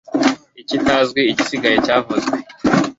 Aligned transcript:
ikitazwi 0.61 1.21
igisigaye 1.31 1.75
kitavuzwe 1.83 2.37